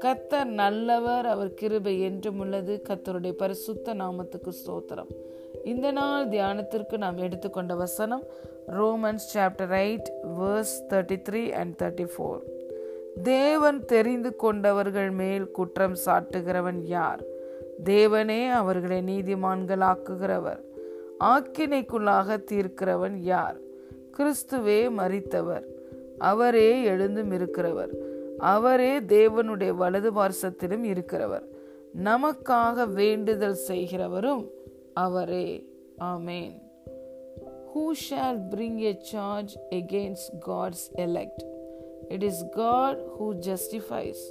கத்தர் 0.00 0.44
நல்லவர் 0.44 1.26
அவர் 1.26 1.54
கிருபை 1.54 2.00
என்றும் 2.00 2.38
உள்ளது. 2.38 2.82
கத்தருடைய 2.88 3.32
பரிசுத்த 3.32 3.94
நாமத்துக்கு 3.94 4.48
ஸ்தோத்திரம். 4.48 5.10
இந்த 5.64 5.90
நாள் 5.90 6.28
தியானத்திற்கு 6.28 6.96
நாம் 6.96 7.16
எடுத்துக்கொண்ட 7.16 7.74
வசனம் 7.74 8.24
Romans 8.66 9.26
chapter 9.34 9.70
eight 9.70 10.10
verse 10.38 10.76
thirty 10.90 11.22
three 11.30 11.48
and 11.50 11.80
thirty 11.82 12.08
four 12.18 12.42
தேவன் 13.22 13.84
தெரிந்து 13.84 14.36
கொண்டவர்கள் 14.36 15.10
மேல் 15.10 15.50
குற்றம் 15.50 15.96
சாட்டுகிறவன் 16.06 16.80
யார்? 16.82 17.24
தேவனே 17.84 18.50
அவர்களை 18.50 18.98
நீதிமான்கள் 18.98 19.80
ஆக்குகிறவர் 19.80 20.60
ஆக்கினைக்குள்ளாக 21.20 22.44
தீர்க்கிறவன் 22.52 23.16
யார்? 23.16 23.64
கிறிஸ்துவே 24.15 24.79
மறித்தவர் 24.97 25.65
அவரே 26.23 26.69
எழுந்தும் 26.85 27.31
இருக்கிறவர் 27.31 27.93
அவரே 28.47 28.93
தேவனுடைய 29.09 29.71
வலது 29.75 30.11
பார்சத்திலும் 30.11 30.85
இருக்கிறவர் 30.85 31.45
நமக்காக 32.03 32.85
வேண்டுதல் 32.93 33.59
செய்கிறவரும் 33.67 34.43
அவரே 34.97 35.47
ஆமேன் 36.03 36.53
who 37.73 37.83
shall 38.01 38.39
bring 38.49 38.79
a 38.83 38.95
charge 39.11 39.53
against 39.71 40.31
God's 40.45 40.85
elect 41.05 41.43
it 42.07 42.25
is 42.31 42.41
God 42.55 43.01
who 43.17 43.27
justifies 43.49 44.23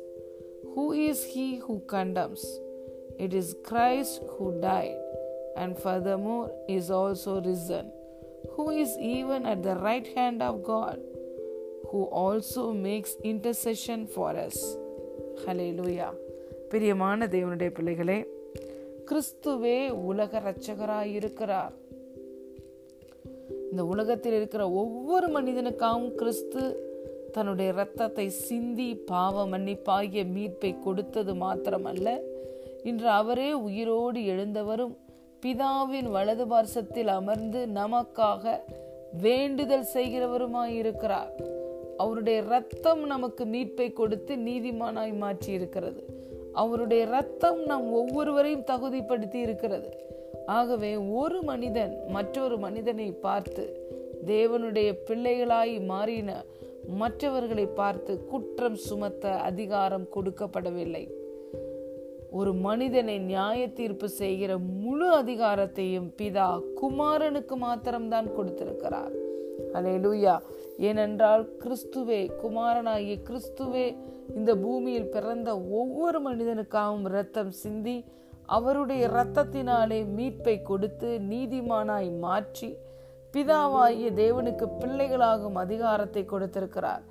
who 0.74 0.84
is 1.06 1.22
he 1.34 1.46
who 1.60 1.76
condemns 1.94 2.46
it 3.18 3.36
is 3.42 3.52
Christ 3.70 4.20
who 4.34 4.48
died 4.60 5.00
and 5.56 5.76
furthermore 5.82 6.46
is 6.76 6.90
also 7.00 7.34
risen 7.50 7.90
Who 8.53 8.65
is 8.83 8.91
even 9.07 9.45
at 9.45 9.63
the 9.63 9.75
right 9.77 10.07
hand 10.15 10.41
of 10.41 10.63
God 10.63 10.97
who 11.89 12.01
also 12.21 12.63
makes 12.87 13.11
intercession 13.23 14.01
for 14.07 14.31
us. 14.47 14.57
ஹலேலூயா 15.43 16.07
பிரியமான 16.69 17.27
தேவனுடைய 17.27 17.69
பிள்ளைகளே 17.71 18.19
கிறிஸ்துவே 19.09 19.79
உலக 20.09 20.39
இரட்சகராய் 20.39 21.11
இருக்கிறார் 21.13 21.73
இந்த 23.71 23.83
உலகத்தில் 23.85 24.35
இருக்கிற 24.35 24.63
ஒவ்வொரு 24.81 25.27
மனிதனுக்காகவும் 25.27 26.15
கிறிஸ்து 26.15 26.63
தன்னுடைய 27.31 27.69
இரத்தத்தை 27.73 28.27
சிந்தி 28.45 28.89
பாவ 29.05 29.45
மன்னிப்பாகிய 29.47 30.23
மீட்பை 30.35 30.71
கொடுத்தது 30.79 31.33
மாத்திரமல்ல 31.35 32.09
இன்று 32.83 33.09
அவரே 33.19 33.49
உயிரோடு 33.67 34.19
எழுந்தவரும் 34.33 34.93
பிதாவின் 35.43 36.07
வலது 36.09 36.45
பார்சத்தில் 36.45 37.07
அமர்ந்து 37.07 37.67
நமக்காக 37.75 38.53
வேண்டுதல் 39.21 39.87
செய்கிறவருமாயிருக்கிறார். 39.93 41.31
அவருடைய 41.97 42.41
ரத்தம் 42.41 43.03
நமக்கு 43.05 43.45
மீட்பை 43.45 43.93
கொடுத்து 43.93 44.35
நீதிமானாய் 44.35 45.13
மாற்றி 45.17 45.51
இருக்கிறது 45.51 46.01
அவருடைய 46.53 47.05
ரத்தம் 47.05 47.61
நம் 47.65 47.87
ஒவ்வொருவரையும் 47.93 48.67
தகுதிப்படுத்தி 48.71 49.35
இருக்கிறது 49.35 49.89
ஆகவே 50.45 50.95
ஒரு 50.95 51.41
மனிதன் 51.41 51.93
மற்றொரு 52.07 52.57
மனிதனை 52.57 53.11
பார்த்து 53.11 53.65
தேவனுடைய 54.25 54.89
பிள்ளைகளாய் 55.07 55.75
மாறின 55.85 56.31
மற்றவர்களை 56.97 57.65
பார்த்து 57.65 58.25
குற்றம் 58.25 58.75
சுமத்த 58.75 59.31
அதிகாரம் 59.49 60.07
கொடுக்கப்படவில்லை. 60.15 61.05
ஒரு 62.37 62.51
மனிதனை 62.53 63.15
நியாய 63.29 63.59
தீர்ப்பு 63.73 64.07
செய்கிற 64.09 64.51
முழு 64.57 65.07
அதிகாரத்தையும் 65.21 66.07
பிதா 66.19 66.47
குமாரனுக்கு 66.81 67.55
மாத்திரம்தான் 67.55 68.27
கொடுத்திருக்கிறார். 68.37 69.13
அலே 69.77 69.93
லூயா 70.03 70.33
ஏனென்றால் 70.87 71.43
கிறிஸ்துவே 71.61 72.19
குமாரனாகிய 72.41 73.15
கிறிஸ்துவே 73.29 73.85
இந்த 74.35 74.51
பூமியில் 74.55 75.11
பிறந்த 75.15 75.49
ஒவ்வொரு 75.81 76.19
மனிதனுக்காகவும் 76.27 77.05
இரத்தம் 77.11 77.51
சிந்தி 77.61 77.97
அவருடைய 78.57 79.03
இரத்தத்தினாலே 79.07 79.99
மீட்பை 80.17 80.55
கொடுத்து 80.61 81.11
நீதிமானாய் 81.29 82.09
மாற்றி 82.25 82.69
பிதாவாகிய 83.33 84.09
தேவனுக்கு 84.21 84.65
பிள்ளைகளாகும் 84.81 85.57
அதிகாரத்தை 85.63 86.25
கொடுத்திருக்கிறார். 86.25 87.05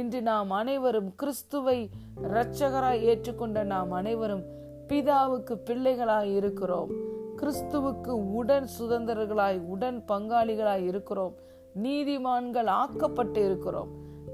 இன்று 0.00 0.20
நாம் 0.22 0.50
அனைவரும் 0.60 1.10
கிறிஸ்துவை 1.16 1.78
இரட்சகராய் 2.26 3.04
ஏற்றுக்கொண்ட 3.10 3.58
நாம் 3.74 3.92
அனைவரும் 4.00 4.46
பிதாவுக்கு 4.88 5.58
பிள்ளைகளாய் 5.64 6.34
இருக்கிறோம். 6.34 6.90
கிறிஸ்துவுக்கு 7.36 8.08
உடன் 8.08 8.68
சுதந்திரர்களாய் 8.80 9.60
உடன் 9.60 10.04
பங்காளிகளாய் 10.08 10.84
இருக்கிறோம். 10.84 11.34
நீதிமான்கள் 11.82 12.66
ஆக்கப்பட்டு 12.66 13.44
இருக்கிறோம். 13.44 13.88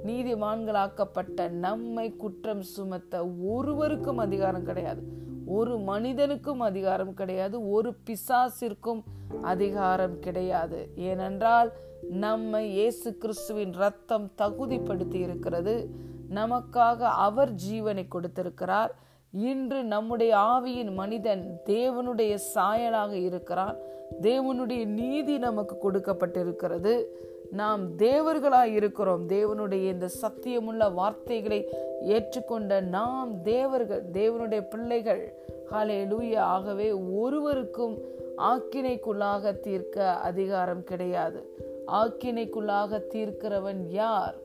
நீதிமான்கள் 0.07 0.73
ஆக்கப்பட்ட 0.73 1.49
நம்மை 1.49 2.17
குற்றம் 2.17 2.63
சுமத்த 2.63 3.27
ஒருவருக்கும் 3.27 4.19
அதிகாரம் 4.19 4.65
கிடையாது. 4.65 5.03
ஒரு 5.47 5.79
மனிதனுக்கும் 5.79 6.61
அதிகாரம் 6.61 7.15
கிடையாது. 7.15 7.71
ஒரு 7.71 7.95
பிசாசிற்கும் 8.05 9.03
அதிகாரம் 9.43 10.19
கிடையாது. 10.19 10.91
ஏனென்றால் 10.97 11.73
நம்மை 12.11 12.71
இயேசு 12.71 13.17
கிறிஸ்துவின் 13.17 13.73
ரத்தம் 13.73 14.31
தகுதிப்படுத்தி 14.39 15.15
இருக்கிறது. 15.15 15.91
நமக்காக 16.35 16.99
அவர் 16.99 17.55
ஜீவனை 17.55 18.09
கொடுத்திருக்கிறார். 18.09 18.95
இன்று 19.35 19.85
நம்முடைய 19.85 20.37
ஆவியின் 20.37 20.93
மனிதன் 20.93 21.61
தேவனுடைய 21.67 22.39
சாயலாக 22.55 23.13
இருக்கிறான். 23.13 23.77
தேவனுடைய 24.23 24.87
நீதி 24.87 25.39
நமக்கு 25.39 25.91
கொடுக்கப்பட்டிருக்கிறது. 25.91 27.05
நாம் 27.51 27.97
தேவர்களாய் 27.97 28.73
இருக்கிறோம். 28.73 29.29
தேவனுடைய 29.29 29.89
இந்த 29.89 30.09
சத்தியமுள்ள 30.23 30.95
வார்த்தைகளை 30.95 31.69
ஏற்றுக்கொண்ட 32.03 32.81
நாம் 32.81 33.43
தேவர்கள் 33.43 34.03
தேவனுடைய 34.13 34.61
பிள்ளைகள் 34.61 35.35
ஹாலே 35.73 36.05
லூயா 36.05 36.39
ஆகவே 36.39 36.93
ஒருவருக்கும் 36.93 37.99
ஆக்கினைக்குள்ளாக 38.39 39.61
தீர்க்க 39.61 40.15
அதிகாரம் 40.15 40.85
கிடையாது. 40.85 41.57
ஆக்கினைக்குள்ளாக 41.87 43.01
தீர்க்கிறவன் 43.15 43.87
யார்? 43.89 44.43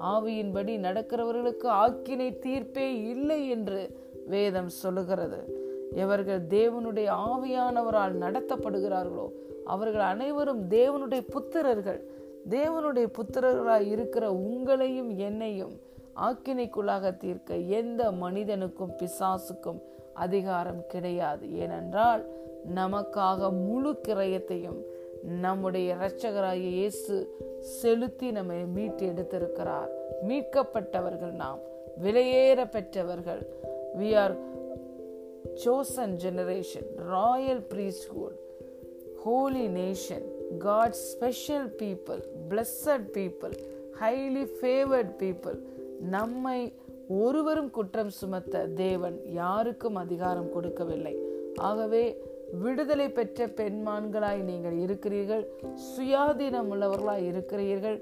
ஆவியின்படி 0.00 0.76
நடக்கிறவர்களுக்கு 0.76 1.64
ஆக்கினை 1.64 2.38
தீர்ப்பே 2.38 3.08
இல்லை 3.08 3.48
என்று 3.48 4.06
வேதம் 4.28 4.68
சொல்லுகிறது. 4.68 5.40
எவர்கள் 5.94 6.42
தேவனுடைய 6.46 7.08
ஆவியானவரால் 7.28 8.16
நடத்தப்படுகிறார்களோ 8.24 9.26
அவர்கள் 9.64 10.00
அனைவரும் 10.00 10.62
தேவனுடைய 10.68 11.22
புத்திரர்கள். 11.34 12.00
தேவனுடைய 12.50 13.06
புத்திரர்களாய் 13.18 13.86
இருக்கிற 13.86 14.30
உங்களையும் 14.30 15.16
என்னையும் 15.16 15.80
ஆக்கினைக்குள்ளாக 16.16 17.16
தீர்க்க 17.16 17.54
எந்த 17.54 18.12
மனிதனுக்கும் 18.12 18.96
பிசாசுக்கும் 18.96 19.80
அதிகாரம் 20.14 20.86
கிடையாது. 20.86 21.44
ஏனென்றால் 21.52 22.22
நமக்காக 22.74 23.50
முழு 23.66 23.90
கிரயத்தையும் 24.08 24.80
நம்முடைய 25.22 25.94
இரட்சகராகிய 25.94 26.70
இயேசு 26.76 27.14
செலுத்தி 27.60 28.30
நம்மை 28.30 28.64
மீட்டு 28.66 29.04
எடுத்திருக்கிறார் 29.06 29.90
மீட்கப்பட்டவர்கள் 30.28 31.34
நாம் 31.42 31.58
விலையேற 32.02 32.70
பெற்றவர்கள். 32.70 33.42
We 33.96 34.10
are 34.22 34.36
chosen 35.56 36.18
generation, 36.18 36.84
royal 37.14 37.60
priesthood, 37.72 38.34
holy 39.18 39.66
nation, 39.68 40.22
God's 40.58 40.98
special 41.12 41.68
people, 41.80 42.20
blessed 42.48 43.12
people, 43.12 43.52
highly 43.98 44.44
favored 44.62 45.10
people. 45.18 45.56
நம்மை 46.14 46.58
ஒருவரும் 47.18 47.70
குற்றம் 47.70 48.10
சுமத்த 48.18 48.64
தேவன் 48.80 49.16
யாருக்கும் 49.38 49.96
அதிகாரம் 49.96 50.50
கொடுக்கவில்லை 50.52 51.14
ஆகவே 51.68 52.02
விடுதலை 52.64 53.08
பெற்ற 53.12 53.46
பெண்மான்களாய் 53.58 54.42
நீங்கள் 54.50 54.76
இருக்கிறீர்கள் 54.84 55.42
சுயாதீனம் 55.88 56.70
உள்ளவர்களாய் 56.74 57.26
இருக்கிறீர்கள் 57.30 57.98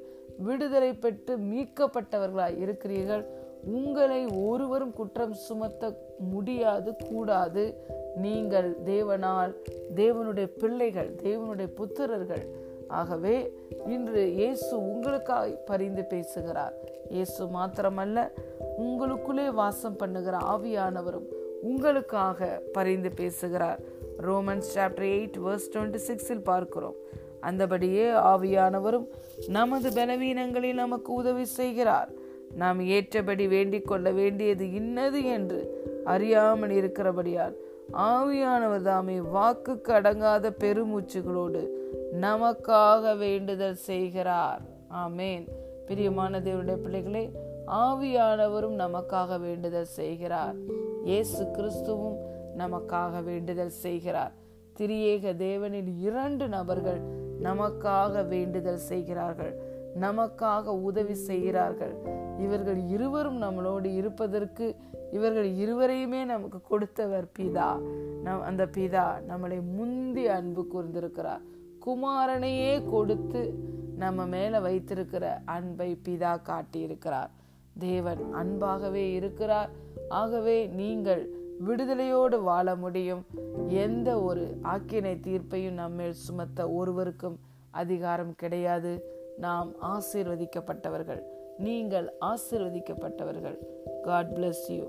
விடுதலை 0.49 0.93
பெற்று 1.05 1.35
மீட்கப்பட்டவர்களாய் 1.51 2.59
இருக்கிறீர்கள் 2.65 3.25
உங்களை 3.75 4.27
ஒருவரும் 4.27 4.93
குற்றம் 4.93 5.33
சுமத்த 5.33 5.93
முடியாது 6.19 6.97
கூடாது. 6.97 7.65
நீங்கள் 8.17 8.77
தேவனால் 8.85 9.53
தேவனுடைய 9.95 10.47
பிள்ளைகள் 10.61 11.11
தேவனுடைய 11.23 11.69
புத்திரர்கள். 11.79 12.45
ஆகவே 12.89 13.53
இன்று 13.87 14.33
இயேசு 14.33 14.87
உங்களுக்காக 14.91 15.47
பரிந்து 15.47 16.05
பேசுகிறார். 16.05 16.75
இயேசு 17.11 17.45
மாத்திரமல்ல 17.45 18.29
உங்களுக்குள்ளே 18.79 19.47
வாசம் 19.55 19.97
பண்ணுகிற 19.97 20.37
ஆவியானவரும் 20.37 21.27
உங்களுக்காக 21.63 22.61
பரிந்து 22.73 23.11
பேசுகிறார். 23.11 23.81
Romans 24.19 24.71
chapter 24.75 25.09
eight 25.17 25.39
verse 25.47 25.71
twenty 25.73 26.01
சிக்ஸில் 26.09 26.43
பார்க்கிறோம். 26.43 26.95
அந்தபடியே 27.41 28.07
ஆவியானவரும் 28.33 29.09
நமது 29.49 29.91
பலவீனங்களில் 29.91 30.75
நமக்கு 30.75 31.13
உதவி 31.13 31.45
செய்கிறார். 31.45 32.11
நாம் 32.57 32.81
ஏற்றபடி 32.81 33.49
வேண்டிக் 33.49 33.87
கொள்ள 33.87 34.11
வேண்டியது 34.11 34.73
இன்னது 34.73 35.25
என்று 35.25 35.61
அறியாமல் 36.05 36.71
இருக்கிறபடியால் 36.71 37.57
ஆவியானவர் 37.93 38.83
தாமே 38.83 39.19
வாக்குக்கு 39.19 39.93
அடங்காத 39.93 40.51
பெருமூச்சுகளோடு 40.61 41.63
நமக்காக 42.21 43.19
வேண்டுதல் 43.19 43.75
செய்கிறார். 43.75 44.61
ஆமேன். 44.95 45.49
பிரியமான 45.87 46.41
தேவனுடைய 46.41 46.77
பிள்ளைகளே 46.77 47.31
ஆவியானவரும் 47.67 48.79
நமக்காக 48.85 49.41
வேண்டுதல் 49.41 49.93
செய்கிறார். 49.99 50.55
இயேசு 51.05 51.45
கிறிஸ்துவும் 51.45 52.17
நமக்காக 52.59 53.25
வேண்டுதல் 53.25 53.75
செய்கிறார். 53.85 54.33
திரியேக 54.79 55.35
தேவனின் 55.37 55.91
இரண்டு 56.01 56.49
நபர்கள் 56.49 57.01
நமக்காக 57.43 58.29
வேண்டுதல் 58.29 58.83
செய்கிறார்கள். 58.91 59.55
நமக்காக 60.01 60.65
உதவி 60.65 61.15
செய்கிறார்கள். 61.15 62.25
இவர்கள் 62.39 62.79
இருவரும் 62.79 63.43
நம்மளோடு 63.43 63.95
இருப்பதற்கு 63.95 64.77
இவர்கள் 65.13 65.51
இருவரையுமே 65.51 66.25
நமக்கு 66.25 66.61
கொடுத்தவர் 66.61 67.29
பிதா. 67.39 67.81
நம் 68.23 68.43
அந்த 68.43 68.67
பிதா 68.67 69.21
நம்மளை 69.29 69.63
முந்தி 69.63 70.29
அன்பு 70.29 70.67
கூர்ந்திருக்கிறார். 70.75 71.41
குமாரனையே 71.87 72.91
கொடுத்து 72.91 73.55
நம்ம 73.97 74.27
மேல 74.27 74.61
வைத்திருக்கிற 74.61 75.41
அன்பை 75.45 75.99
பிதா 76.05 76.41
காட்டியிருக்கிறார். 76.43 77.31
தேவன் 77.79 78.35
அன்பாகவே 78.35 79.13
இருக்கிறார். 79.13 79.71
ஆகவே 80.09 80.67
நீங்கள் 80.67 81.31
விடுதலையோடு 81.67 82.43
வாழ 82.43 82.77
முடியும். 82.77 83.27
எந்த 83.69 84.23
ஒரு 84.23 84.59
ஆக்கினை 84.63 85.21
தீர்ப்பையும் 85.21 85.75
நம்மேல் 85.75 86.13
சுமத்த 86.13 86.71
ஒருவருக்கும் 86.71 87.39
அதிகாரம் 87.71 88.35
கிடையாது. 88.35 89.03
நாம் 89.39 89.73
ஆசீர்வதிக்கப்பட்டவர்கள். 89.83 91.23
நீங்கள் 91.59 92.13
ஆசீர்வதிக்கப்பட்டவர்கள். 92.21 93.59
God 94.03 94.39
bless 94.39 94.65
you 94.69 94.85